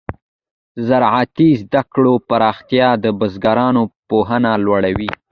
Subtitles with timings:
[0.75, 5.11] د زراعتي زده کړو پراختیا د بزګرانو پوهه لوړه وي.